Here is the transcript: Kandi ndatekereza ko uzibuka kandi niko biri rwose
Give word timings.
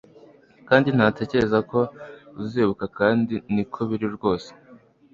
Kandi 0.67 0.87
ndatekereza 0.95 1.59
ko 1.71 1.79
uzibuka 2.41 2.85
kandi 2.97 3.33
niko 3.53 3.79
biri 3.89 4.07
rwose 4.15 4.49